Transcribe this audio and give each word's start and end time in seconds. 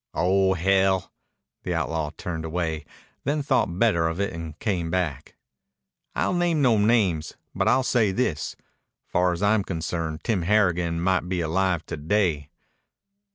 "Oh, 0.15 0.55
hell!" 0.55 1.13
The 1.61 1.75
outlaw 1.75 2.09
turned 2.17 2.43
away; 2.43 2.85
then 3.23 3.43
thought 3.43 3.67
better 3.77 4.07
of 4.07 4.19
it 4.19 4.33
and 4.33 4.57
came 4.57 4.89
back. 4.89 5.35
"I'll 6.15 6.33
name 6.33 6.59
no 6.59 6.79
names, 6.79 7.35
but 7.53 7.67
I'll 7.67 7.83
say 7.83 8.11
this. 8.11 8.55
Far 9.05 9.31
as 9.31 9.43
I'm 9.43 9.63
concerned 9.63 10.23
Tim 10.23 10.41
Harrigan 10.41 10.99
might 11.01 11.29
be 11.29 11.39
alive 11.41 11.85
to 11.85 11.97
day." 11.97 12.49